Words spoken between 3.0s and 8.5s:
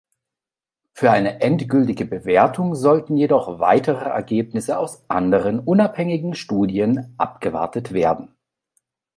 jedoch weitere Ergebnisse aus anderen unabhängigen Studie abgewartet werden.